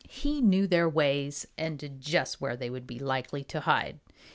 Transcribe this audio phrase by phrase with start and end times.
[0.09, 3.99] He knew their ways and just where they would be likely to hide.